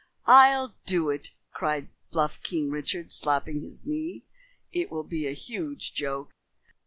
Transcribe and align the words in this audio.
"I'll 0.25 0.73
do 0.87 1.11
it," 1.11 1.29
cried 1.53 1.89
bluff 2.09 2.41
King 2.41 2.71
Richard, 2.71 3.11
slapping 3.11 3.61
his 3.61 3.85
knee. 3.85 4.23
"It 4.73 4.89
will 4.91 5.03
be 5.03 5.27
a 5.27 5.33
huge 5.33 5.93
joke." 5.93 6.31